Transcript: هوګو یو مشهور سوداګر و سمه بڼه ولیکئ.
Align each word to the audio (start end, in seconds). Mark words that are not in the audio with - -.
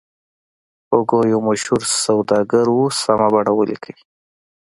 هوګو 0.89 1.19
یو 1.33 1.39
مشهور 1.49 1.81
سوداګر 2.05 2.65
و 2.71 2.79
سمه 3.01 3.27
بڼه 3.33 3.51
ولیکئ. 3.55 3.95